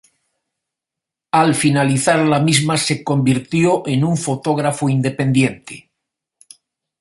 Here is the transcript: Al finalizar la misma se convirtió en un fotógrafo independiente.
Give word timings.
Al 1.39 1.53
finalizar 1.53 2.17
la 2.25 2.39
misma 2.39 2.75
se 2.75 3.03
convirtió 3.03 3.85
en 3.87 4.03
un 4.03 4.17
fotógrafo 4.17 4.89
independiente. 4.89 5.91